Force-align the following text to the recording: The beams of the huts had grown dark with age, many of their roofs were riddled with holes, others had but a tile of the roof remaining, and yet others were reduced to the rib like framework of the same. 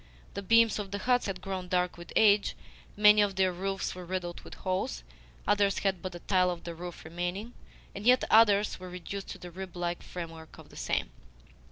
The 0.33 0.41
beams 0.41 0.79
of 0.79 0.89
the 0.89 0.97
huts 0.97 1.27
had 1.27 1.41
grown 1.43 1.67
dark 1.67 1.95
with 1.95 2.11
age, 2.15 2.55
many 2.97 3.21
of 3.21 3.35
their 3.35 3.51
roofs 3.53 3.93
were 3.93 4.03
riddled 4.03 4.41
with 4.41 4.55
holes, 4.55 5.03
others 5.45 5.77
had 5.77 6.01
but 6.01 6.15
a 6.15 6.19
tile 6.21 6.49
of 6.49 6.63
the 6.63 6.73
roof 6.73 7.05
remaining, 7.05 7.53
and 7.93 8.03
yet 8.03 8.23
others 8.31 8.79
were 8.79 8.89
reduced 8.89 9.27
to 9.27 9.37
the 9.37 9.51
rib 9.51 9.77
like 9.77 10.01
framework 10.01 10.57
of 10.57 10.69
the 10.69 10.75
same. 10.75 11.11